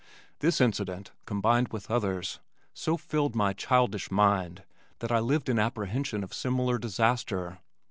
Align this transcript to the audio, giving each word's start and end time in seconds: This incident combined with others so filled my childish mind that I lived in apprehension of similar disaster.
This 0.39 0.59
incident 0.59 1.11
combined 1.27 1.67
with 1.67 1.91
others 1.91 2.39
so 2.73 2.97
filled 2.97 3.35
my 3.35 3.53
childish 3.53 4.09
mind 4.09 4.63
that 4.97 5.11
I 5.11 5.19
lived 5.19 5.47
in 5.47 5.59
apprehension 5.59 6.23
of 6.23 6.33
similar 6.33 6.79
disaster. 6.79 7.59